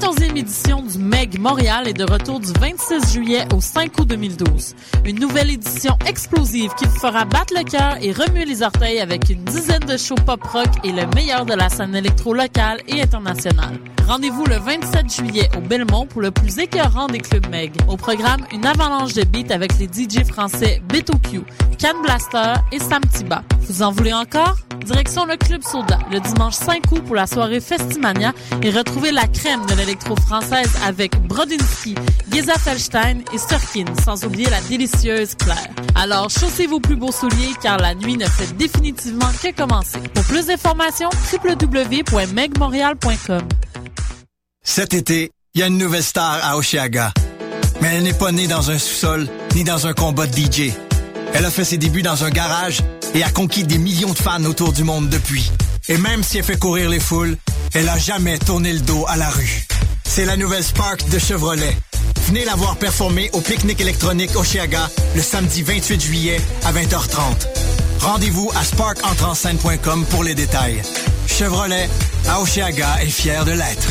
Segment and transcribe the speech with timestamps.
[0.00, 4.74] 14e édition du MEG Montréal est de retour du 26 juillet au 5 août 2012.
[5.04, 9.28] Une nouvelle édition explosive qui vous fera battre le cœur et remuer les orteils avec
[9.28, 13.78] une dizaine de shows pop-rock et le meilleur de la scène électro locale et internationale.
[14.06, 17.72] Rendez-vous le 27 juillet au Belmont pour le plus écœurant des clubs MEG.
[17.86, 21.42] Au programme, une avalanche de beats avec les DJ français Beto Q,
[21.78, 23.42] Can Blaster et Sam Tiba.
[23.60, 24.56] Vous en voulez encore?
[24.84, 28.32] Direction le Club Soda le dimanche 5 août pour la soirée Festimania
[28.62, 31.96] et retrouvez la crème de l'électro-française avec Brodinski,
[32.30, 35.68] Geza Felstein et Sturkin, sans oublier la délicieuse Claire.
[35.96, 39.98] Alors, chaussez vos plus beaux souliers car la nuit ne fait définitivement que commencer.
[40.14, 43.42] Pour plus d'informations, www.megmontreal.com.
[44.62, 47.12] Cet été, il y a une nouvelle star à Oshiaga.
[47.80, 50.70] Mais elle n'est pas née dans un sous-sol ni dans un combat de DJ.
[51.34, 52.80] Elle a fait ses débuts dans un garage
[53.12, 55.50] et a conquis des millions de fans autour du monde depuis.
[55.88, 57.36] Et même si elle fait courir les foules,
[57.74, 59.66] elle a jamais tourné le dos à la rue.
[60.20, 61.74] C'est la nouvelle Spark de Chevrolet.
[62.26, 67.48] Venez la voir performer au pique-nique électronique Oshiaga le samedi 28 juillet à 20h30.
[68.00, 70.82] Rendez-vous à sparkentrenscène.com pour les détails.
[71.26, 71.88] Chevrolet,
[72.28, 73.88] à Oshiaga est fier de l'être.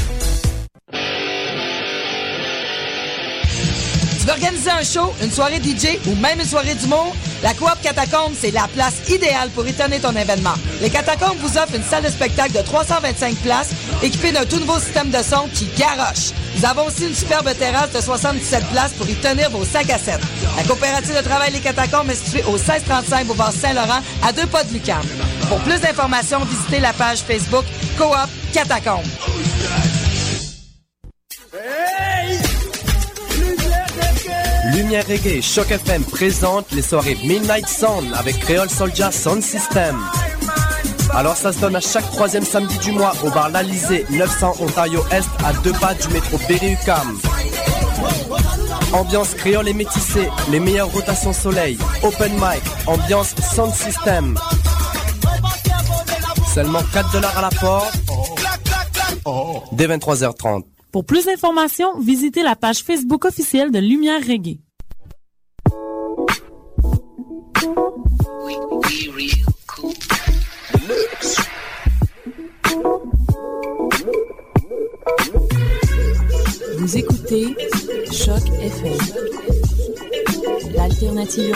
[4.30, 7.16] Tu veux organiser un show, une soirée DJ ou même une soirée d'humour?
[7.42, 10.54] La Coop Catacombe, c'est la place idéale pour y tenir ton événement.
[10.82, 13.70] Les Catacombes vous offrent une salle de spectacle de 325 places
[14.04, 16.34] équipée d'un tout nouveau système de son qui garoche.
[16.56, 19.98] Nous avons aussi une superbe terrasse de 77 places pour y tenir vos sacs à
[19.98, 20.20] 7.
[20.58, 24.64] La coopérative de travail Les Catacombes est située au 1635 Boulevard Saint-Laurent, à deux pas
[24.64, 25.02] de Lucam.
[25.48, 27.66] Pour plus d'informations, visitez la page Facebook
[27.98, 28.14] Coop
[28.54, 29.06] Catacombes.
[34.80, 40.00] Lumière Reggae et Choc FM présente les soirées Midnight Sound avec Creole Soldier Sound System.
[41.14, 45.02] Alors ça se donne à chaque troisième samedi du mois au bar L'Alizé, 900 Ontario
[45.12, 47.20] Est, à deux pas du métro Berry-UQAM.
[48.94, 54.38] Ambiance créole et métissée, les meilleures rotations soleil, open mic, ambiance sound system.
[56.54, 57.94] Seulement 4 dollars à la porte.
[59.74, 60.64] Dès 23h30.
[60.94, 64.60] Pour plus d'informations, visitez la page Facebook officielle de Lumière Reggae.
[76.78, 77.56] Vous écoutez
[78.12, 78.98] Choc FM,
[80.74, 81.56] l'alternative.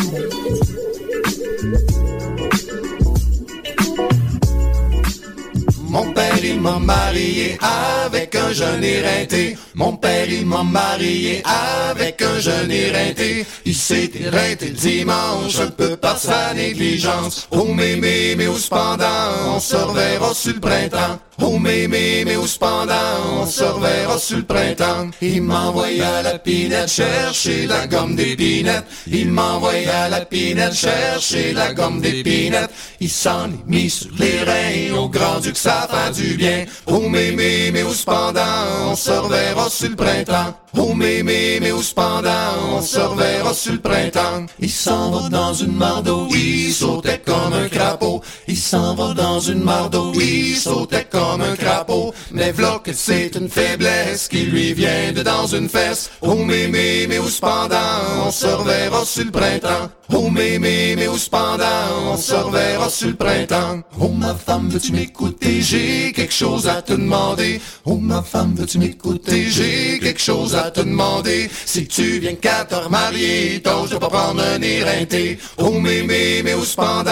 [5.94, 9.56] Mon père il m'a marié avec un jeune éreinté.
[9.76, 13.46] Mon père il m'a marié avec un jeune éreinté.
[13.66, 17.48] Il s'est éreinté le dimanche un peu sa négligence.
[17.52, 19.06] Oh mémé, mais où cependant
[19.48, 21.20] on se reverra sur le printemps?
[21.42, 22.94] Oh mémé, mais où cependant
[23.42, 25.10] on se reverra sur le printemps?
[25.22, 28.86] Il m'envoya la pinette chercher la gomme d'épinettes.
[29.08, 32.70] Il m'envoya la pinette chercher la gomme d'épinettes.
[33.00, 36.66] Il s'en est mis sur les reins au grand-duc ça fait du bien.
[36.86, 38.42] Oh mémé, mais où cependant
[38.88, 40.54] on se reverra sur le printemps?
[40.78, 42.30] Oh mémé, mais où cependant
[42.72, 44.46] on se reverra sur le printemps?
[44.60, 48.22] Il s'en va dans une mare il sautait comme un crapaud.
[48.48, 52.14] Il s'en va dans une mare d'eau, il sautait comme un crapaud.
[52.32, 56.10] Mais v'là que c'est une faiblesse qui lui vient de dans une fesse.
[56.22, 59.90] Oh mémé, mais où cependant on se reverra sur le printemps?
[60.12, 61.64] Oh mémé, mais où cependant
[62.12, 63.82] on se reverra sur le printemps.
[64.00, 65.62] Oh ma femme, veux-tu m'écouter?
[65.62, 67.62] J'ai quelque chose à te demander.
[67.86, 69.46] Oh ma femme, veux-tu m'écouter?
[69.50, 71.50] J'ai quelque chose à te demander.
[71.66, 75.40] Si tu viens qu'à te remarier, t'oses pas prendre un éreinté.
[75.58, 77.12] Oh mémé, mais où cependant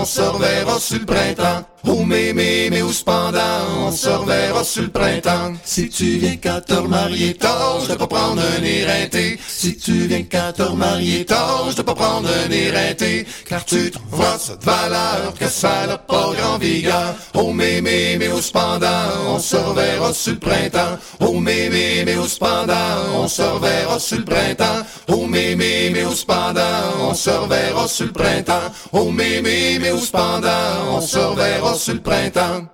[0.00, 1.64] on se reverra sur le printemps.
[1.84, 3.40] Oh mémé, mais où cependant
[3.80, 5.54] on se reverra sur le printemps.
[5.64, 9.36] Si tu viens qu'à te remarier, t'oses de pas prendre un éreinté.
[9.48, 13.26] Si tu viens qu'à te remarier, t'oses de pas prendre un éreinté.
[13.48, 17.16] Car tu trouveras cette valeur que ça n'a pas grand vigueur.
[17.34, 18.88] Oh mémé, mais où cependant
[19.26, 20.98] on se reverra sur le printemps.
[21.18, 22.74] Oh mémé, mais où cependant
[23.16, 24.86] on se reverra sur le printemps.
[25.08, 26.60] Oh mémé, mais où cependant
[27.00, 28.70] on se reverra sur le printemps.
[28.92, 30.48] Oh mémé, mais où cependant
[30.92, 32.66] on se reverra sur le printemps.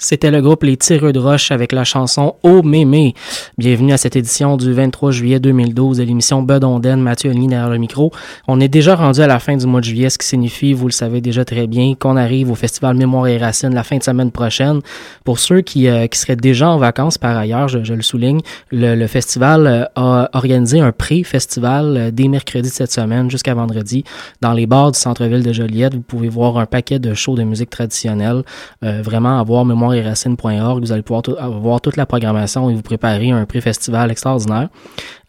[0.00, 3.14] C'était le groupe Les Tireux de Roche avec la chanson Oh Mémé.
[3.58, 7.68] Bienvenue à cette édition du 23 juillet 2012 de l'émission Bud Onden, Mathieu Olny derrière
[7.68, 8.12] le micro.
[8.46, 10.86] On est déjà rendu à la fin du mois de juillet, ce qui signifie, vous
[10.86, 14.04] le savez déjà très bien, qu'on arrive au Festival Mémoire et Racines la fin de
[14.04, 14.82] semaine prochaine.
[15.24, 18.38] Pour ceux qui, euh, qui seraient déjà en vacances par ailleurs, je, je le souligne,
[18.70, 23.54] le, le festival euh, a organisé un pré-festival euh, dès mercredi de cette semaine jusqu'à
[23.54, 24.04] vendredi
[24.42, 25.96] dans les bars du centre-ville de Joliette.
[25.96, 28.44] Vous pouvez voir un paquet de shows de musique traditionnelle,
[28.84, 30.80] euh, vraiment avoir mémoire mémoireetracines.org.
[30.80, 31.22] Vous allez pouvoir
[31.60, 34.68] voir toute la programmation et vous préparer un pré-festival extraordinaire.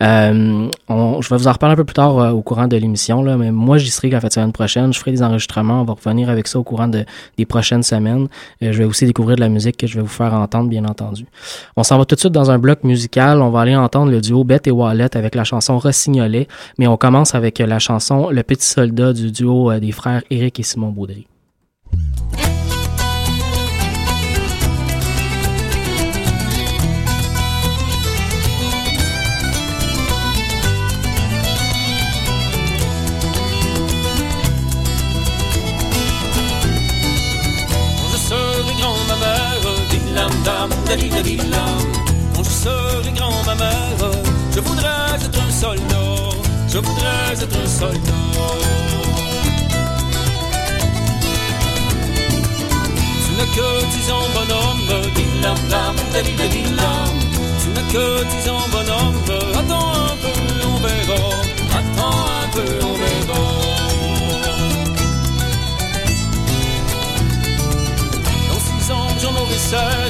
[0.01, 3.21] Euh, je vais vous en reparler un peu plus tard euh, au courant de l'émission,
[3.21, 4.93] là, mais moi j'y serai la semaine prochaine.
[4.93, 5.81] Je ferai des enregistrements.
[5.81, 7.05] On va revenir avec ça au courant de,
[7.37, 8.27] des prochaines semaines.
[8.61, 11.25] je vais aussi découvrir de la musique que je vais vous faire entendre, bien entendu.
[11.75, 13.41] On s'en va tout de suite dans un bloc musical.
[13.41, 16.47] On va aller entendre le duo Bette et Wallet avec la chanson Rossignolet,
[16.77, 20.63] mais on commence avec la chanson Le Petit Soldat du duo des frères Éric et
[20.63, 21.27] Simon Baudry.
[40.59, 40.69] dam,
[42.35, 44.11] Quand je serai grand, ma mère,
[44.53, 46.19] je voudrais être un soldat,
[46.67, 48.23] je voudrais être un soldat.
[53.23, 55.95] Tu n'as que dix ans, bonhomme, dilam, dam,
[56.51, 57.15] dilam.
[57.61, 59.19] Tu n'as que dix ans, bonhomme,
[59.59, 61.23] attends un peu, on verra,
[61.79, 63.79] attends un peu, on verra.
[68.49, 70.08] dans six ans j'en aurai 16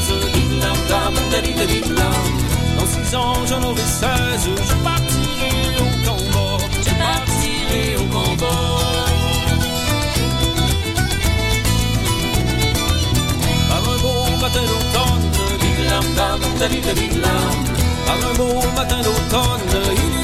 [1.31, 4.45] dans six ans, j'en aurai seize.
[4.47, 6.57] Je partirai au combat.
[6.85, 9.05] Je partirai au combat.
[13.69, 15.25] Par un beau matin d'automne,
[16.15, 17.57] dam, dalilam.
[18.05, 20.18] Par un beau matin d'automne, il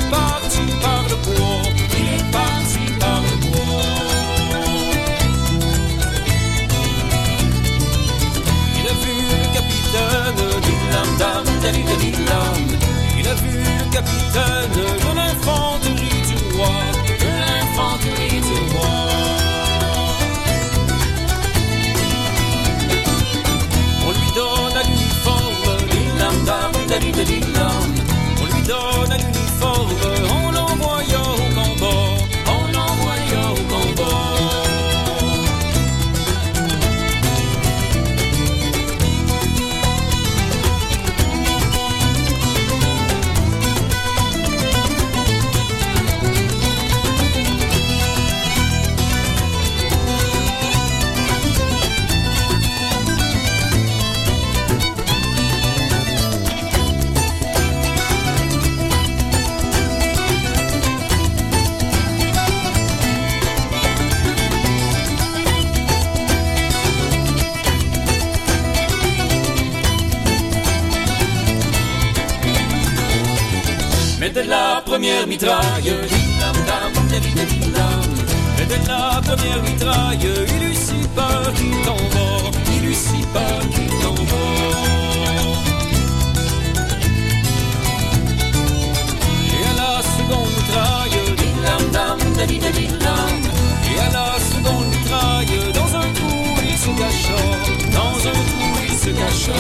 [11.74, 11.95] Il
[74.26, 75.94] C'était la première mitraille,
[78.58, 80.64] C'était la première mitraille, il
[81.16, 82.96] peur qu'il tombe, il eut
[83.32, 84.18] peur qu'il tombe.
[89.54, 91.20] Et à la seconde mitraille,
[93.94, 97.40] et à la seconde mitraille, dans un trou il se cacha,
[97.94, 99.60] dans un trou il se cacha.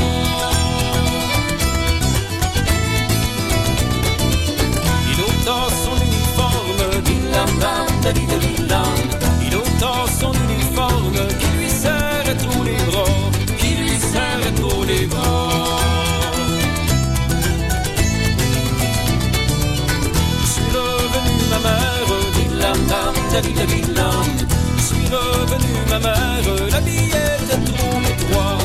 [9.41, 15.05] Il ôta son uniforme qui lui serre tous les bras, qui lui serre tous les
[15.05, 15.79] bras.
[20.41, 22.09] Je suis revenu ma mère,
[24.77, 28.64] Je suis revenu ma mère, la était trop étroite,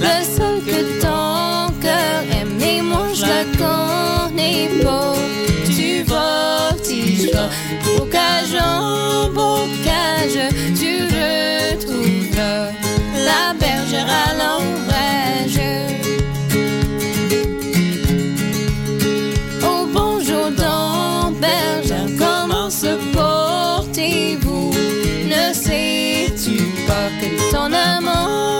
[0.00, 4.70] Le sol que ton cœur aime et mange la cornée
[5.64, 7.30] tu tu vortiges,
[7.84, 10.38] bocage en bocage,
[10.78, 12.36] tu retrouves
[13.24, 14.95] la bergère à l'ombre.
[27.50, 28.55] Ton amant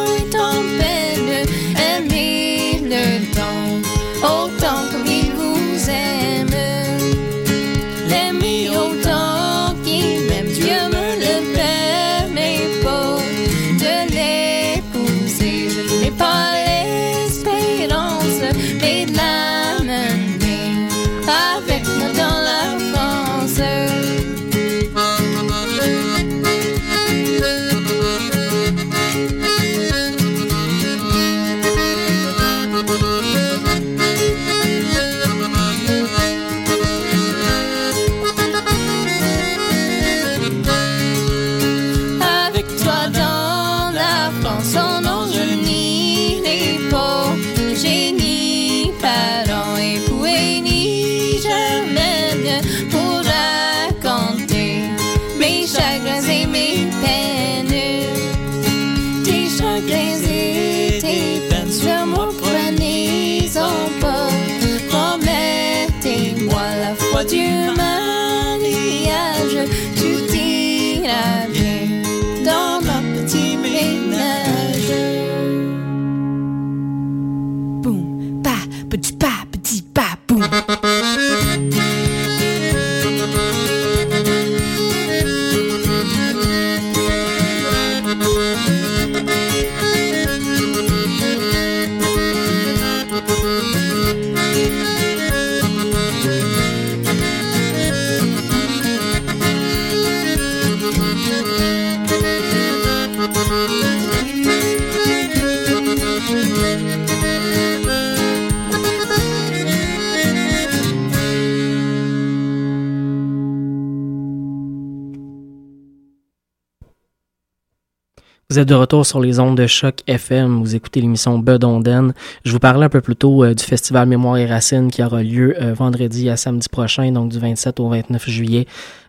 [118.56, 120.62] Vous êtes de retour sur les ondes de choc FM.
[120.62, 122.14] Vous écoutez l'émission Bedonden.
[122.42, 125.22] Je vous parlais un peu plus tôt euh, du festival Mémoire et Racines qui aura
[125.22, 128.66] lieu euh, vendredi à samedi prochain, donc du 27 au 29 juillet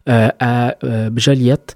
[0.08, 1.76] à euh, Joliette.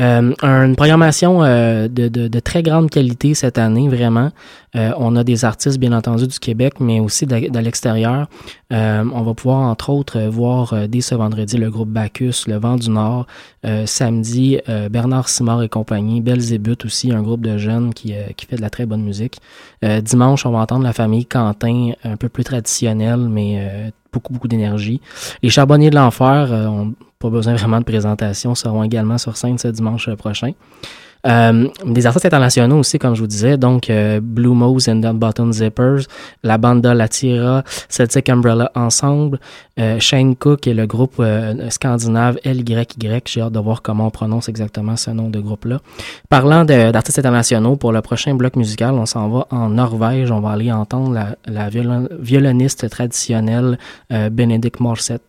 [0.00, 4.30] Euh, une programmation euh, de, très grande qualité cette année, vraiment.
[4.74, 8.26] Euh, on a des artistes, bien entendu, du Québec, mais aussi de, l'extérieur.
[8.72, 12.44] Euh, on va pouvoir, entre autres, euh, voir euh, dès ce vendredi le groupe Bacchus,
[12.46, 13.26] le Vent du Nord.
[13.66, 16.20] Euh, samedi, euh, Bernard Simard et compagnie.
[16.20, 19.38] Belzébuth aussi, un groupe de jeunes qui, euh, fait de la très bonne musique.
[19.84, 24.32] Euh, dimanche, on va entendre la famille Quentin, un peu plus traditionnelle, mais euh, beaucoup,
[24.32, 25.00] beaucoup d'énergie.
[25.42, 29.58] Les Charbonniers de l'Enfer euh, ont pas besoin vraiment de présentation, seront également sur scène
[29.58, 30.52] ce dimanche prochain.
[31.24, 35.12] Euh, des artistes internationaux aussi, comme je vous disais, donc euh, Blue Mose and the
[35.14, 36.02] Button Zippers,
[36.42, 39.38] la banda La Tira, Celtic Umbrella Ensemble,
[39.78, 42.86] euh, Shane Cook et le groupe euh, scandinave LYY.
[43.26, 45.78] J'ai hâte de voir comment on prononce exactement ce nom de groupe-là.
[46.28, 50.32] Parlant d'artistes internationaux, pour le prochain bloc musical, on s'en va en Norvège.
[50.32, 53.78] On va aller entendre la, la violon- violoniste traditionnelle
[54.10, 55.20] Benedict Morset.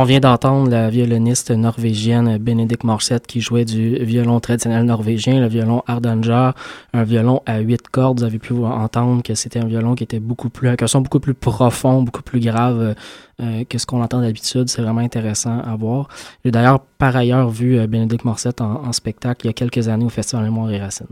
[0.00, 5.48] On vient d'entendre la violoniste norvégienne Benedict Morset qui jouait du violon traditionnel norvégien, le
[5.48, 6.50] violon Hardanger,
[6.92, 8.20] un violon à huit cordes.
[8.20, 11.00] Vous avez pu entendre que c'était un violon qui était beaucoup plus, avec un son
[11.00, 12.94] beaucoup plus profond, beaucoup plus grave
[13.42, 14.68] euh, que ce qu'on entend d'habitude.
[14.68, 16.06] C'est vraiment intéressant à voir.
[16.44, 19.88] J'ai d'ailleurs par ailleurs vu euh, Benedict Morset en, en spectacle il y a quelques
[19.88, 21.08] années au Festival Mémoire et Racines.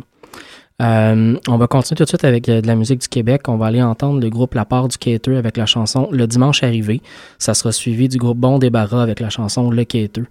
[0.82, 3.48] Euh, on va continuer tout de suite avec euh, de la musique du Québec.
[3.48, 6.62] On va aller entendre le groupe La Part du Cater avec la chanson Le Dimanche
[6.62, 7.00] Arrivé.
[7.38, 10.24] Ça sera suivi du groupe Bon Débarras avec la chanson Le Cater.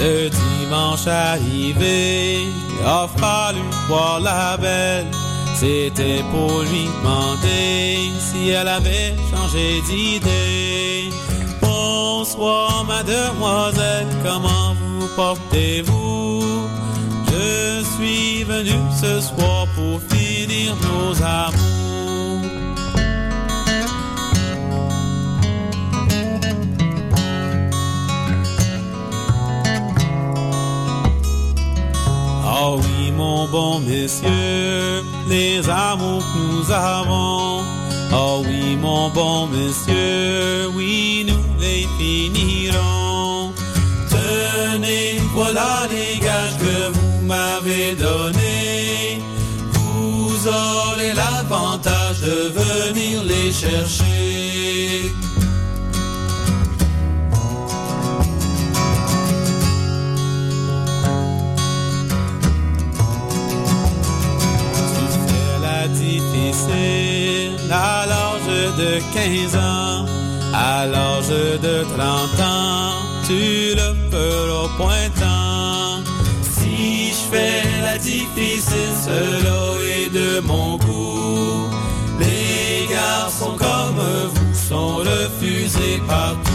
[0.00, 2.46] Le dimanche arrivé,
[2.84, 5.06] a fallu voir la belle.
[5.56, 11.10] C'était pour lui demander si elle avait changé d'idée.
[11.60, 16.68] Bonsoir, mademoiselle, comment vous portez-vous?
[17.32, 21.77] Je suis venu ce soir pour finir nos amours.
[32.60, 37.62] Ah oui, mon bon monsieur, les amours que nous avons.
[38.10, 43.52] Ah oui, mon bon monsieur, oui, nous les finirons.
[44.10, 49.22] Tenez, voilà les gages que vous m'avez donnés.
[49.74, 54.17] Vous aurez l'avantage de venir les chercher.
[67.70, 70.06] À l'âge de 15 ans,
[70.54, 72.92] à l'âge de 30 ans,
[73.26, 76.02] tu le feras point tant.
[76.42, 79.60] Si je fais la difficile, cela
[79.98, 81.68] est de mon goût.
[82.18, 84.00] Les garçons comme
[84.34, 86.47] vous sont refusés partout.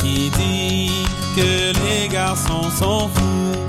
[0.00, 0.90] Qui dit
[1.36, 3.66] que les garçons sont fous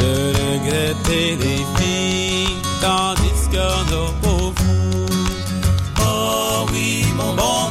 [0.00, 3.84] de regretter des filles, tandis a
[4.22, 5.06] pour vous.
[6.00, 7.63] Oh oui, mon bon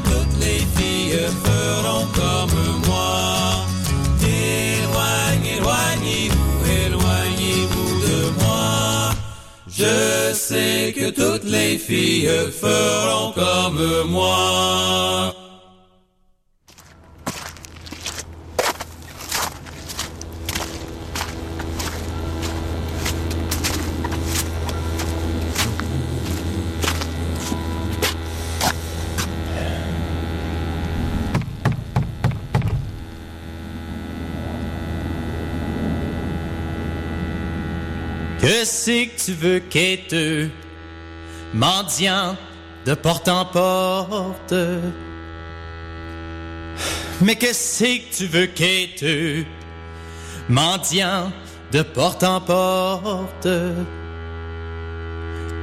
[0.00, 3.66] toutes les filles feront comme moi.
[4.22, 6.54] Éloignez, éloignez-vous,
[6.86, 9.10] éloignez-vous de moi.
[9.68, 12.30] Je sais que toutes les filles
[12.60, 15.35] feront comme moi.
[39.36, 40.50] Veux quêteux,
[41.54, 42.36] mendiant
[42.84, 44.54] de porte en porte?
[47.20, 49.44] Mais que c'est que tu veux quêteux,
[50.48, 51.32] mendiant
[51.72, 53.48] de porte en porte?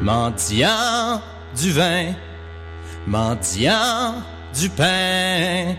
[0.01, 1.21] Mendiant
[1.55, 2.13] du vin,
[3.05, 4.15] mendiant
[4.59, 5.75] du pain,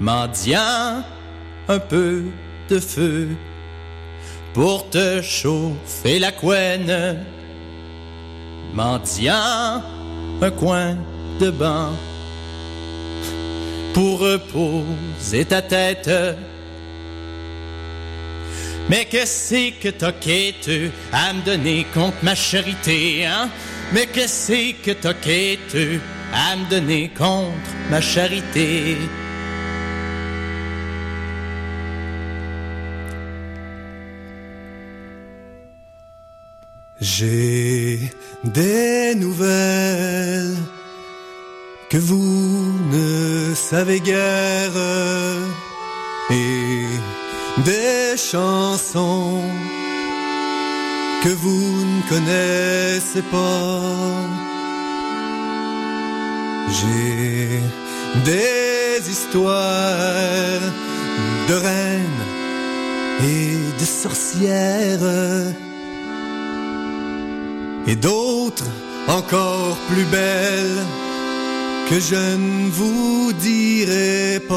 [0.00, 1.04] mendiant
[1.68, 2.24] un peu
[2.68, 3.28] de feu
[4.54, 7.24] pour te chauffer la couenne.
[8.72, 9.82] Mendiant
[10.42, 10.96] un coin
[11.38, 11.92] de banc
[13.92, 16.10] pour reposer ta tête.
[18.88, 23.48] Mais que c'est que t'as quêteux à me donner contre ma charité, hein?
[23.92, 26.00] Mais que c'est que t'as quêteux
[26.32, 28.96] à me donner contre ma charité?
[37.00, 37.98] J'ai
[38.44, 40.54] des nouvelles
[41.88, 44.76] que vous ne savez guère
[46.30, 46.84] et
[47.64, 49.40] des chansons
[51.24, 54.28] que vous ne connaissez pas.
[56.68, 57.60] J'ai
[58.26, 60.60] des histoires
[61.48, 62.24] de reines
[63.22, 65.69] et de sorcières
[67.90, 68.70] et d'autres
[69.08, 70.84] encore plus belles
[71.88, 74.54] que je ne vous dirai pas.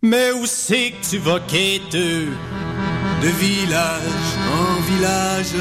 [0.00, 2.28] Mais où c'est que tu vas quêteux?
[3.22, 4.28] De village
[4.60, 5.56] en village,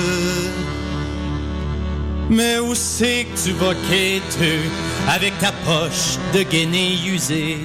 [2.29, 4.63] Mais où c'est que tu vas quêteux
[5.07, 7.57] avec ta poche de guenille usée?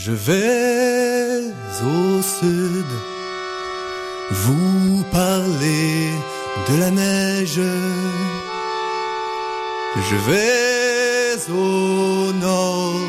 [0.00, 1.09] je vais
[1.84, 2.90] au sud
[4.30, 6.10] vous parler
[6.68, 7.60] de la neige.
[9.96, 13.00] Je vais au nord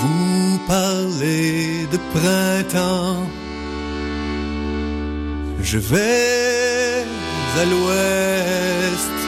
[0.00, 3.26] vous parler de printemps.
[5.60, 7.04] Je vais
[7.60, 9.18] à l'ouest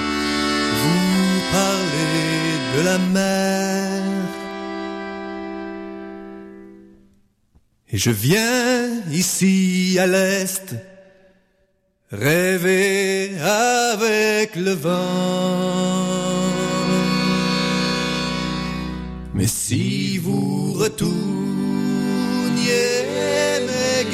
[0.82, 2.26] vous parler
[2.76, 4.15] de la mer.
[7.92, 10.74] Et je viens ici à l'est
[12.10, 16.02] rêver avec le vent.
[19.34, 21.12] Mais si vous retourniez
[23.66, 24.04] mes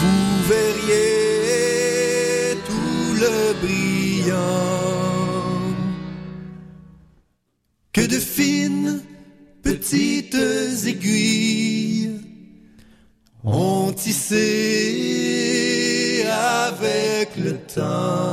[0.00, 4.36] vous verriez tout le brillant
[7.92, 9.02] que de fines
[9.62, 12.20] petites aiguilles
[13.44, 15.46] ont tissé
[16.30, 18.28] avec le temps.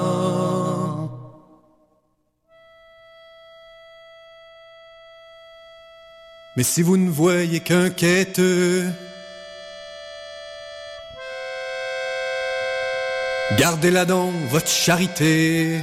[6.58, 8.86] Mais si vous ne voyez qu'un quêteux,
[13.58, 15.82] gardez-la dans votre charité.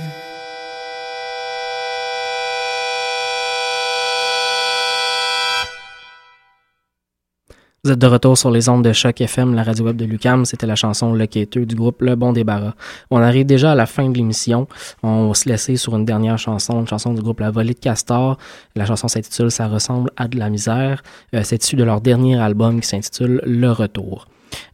[7.85, 10.45] Vous êtes de retour sur les ondes de choc FM, la radio web de Lucam.
[10.45, 12.75] C'était la chanson Le Quêteux du groupe Le Bon Débarras.
[13.11, 14.69] On arrive déjà à la fin de l'émission.
[15.03, 17.81] On va se laisser sur une dernière chanson, une chanson du groupe La Volée de
[17.81, 18.39] Castor.
[18.77, 21.03] La chanson s'intitule Ça ressemble à de la misère.
[21.35, 24.29] Euh, C'est issu de leur dernier album qui s'intitule Le Retour.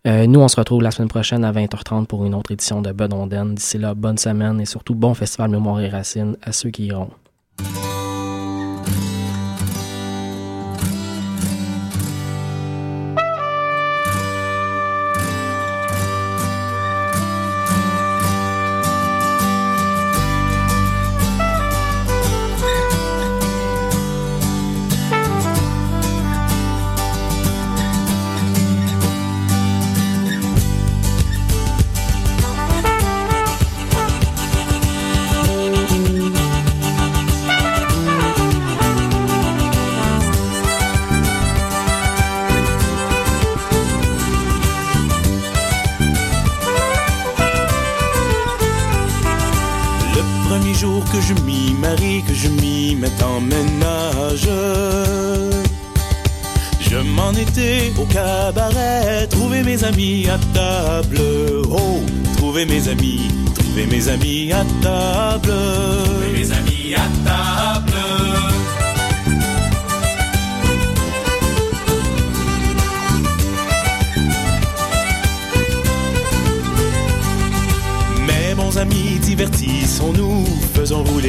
[0.06, 2.92] Euh, nous, on se retrouve la semaine prochaine à 20h30 pour une autre édition de
[2.92, 3.54] Bedonden.
[3.54, 7.08] D'ici là, bonne semaine et surtout bon festival Mémoire et Racines à ceux qui iront.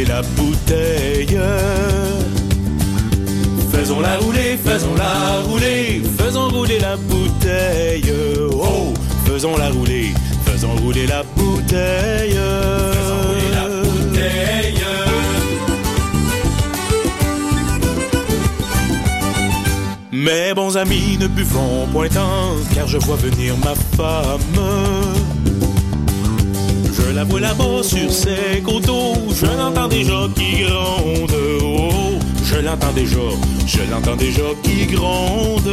[0.05, 1.39] La bouteille.
[3.71, 8.13] Faisons-la rouler, faisons-la rouler, faisons rouler la bouteille.
[8.53, 8.93] Oh,
[9.25, 10.13] faisons-la rouler,
[10.45, 12.31] faisons rouler la bouteille.
[12.31, 14.83] Faisons rouler la bouteille.
[20.11, 25.48] Mes bons amis ne buvons point tant, car je vois venir ma femme.
[27.19, 31.35] La vois là-bas sur ses coteaux, je l'entends déjà qui gronde.
[31.61, 33.17] Oh, je l'entends déjà,
[33.67, 35.69] je l'entends déjà qui gronde.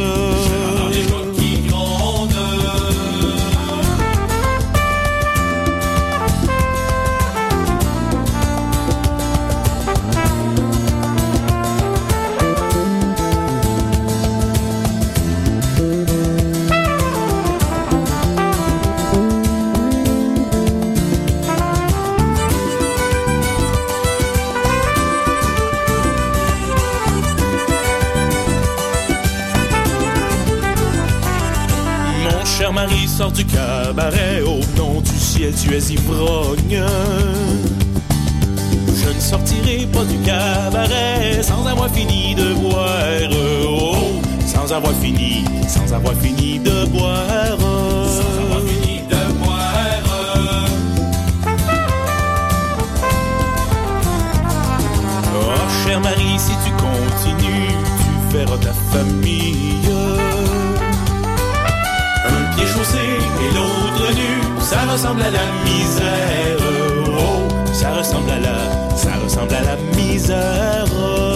[33.17, 36.83] Sort du cabaret, au nom du ciel tu es ivrogne.
[39.01, 43.31] Je ne sortirai pas du cabaret sans avoir fini de boire.
[43.67, 47.57] Oh, sans avoir fini, sans avoir fini de boire.
[47.57, 50.03] Sans avoir fini de boire.
[55.33, 59.76] Oh, cher mari, si tu continues, tu verras ta famille.
[62.79, 66.57] Et l'autre nu, ça ressemble à la misère.
[67.07, 71.26] Oh, ça ressemble à la, ça ressemble à la misère.